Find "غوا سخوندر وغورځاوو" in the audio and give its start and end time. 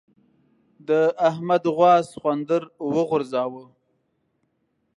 1.75-3.63